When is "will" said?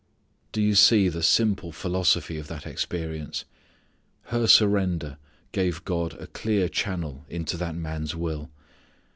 8.15-8.49